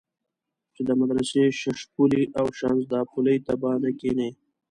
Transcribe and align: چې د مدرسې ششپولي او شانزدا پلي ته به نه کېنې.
چې 0.75 0.81
د 0.87 0.89
مدرسې 0.99 1.43
ششپولي 1.59 2.23
او 2.39 2.45
شانزدا 2.59 2.99
پلي 3.11 3.37
ته 3.45 3.53
به 3.61 3.71
نه 3.83 3.91
کېنې. 3.99 4.29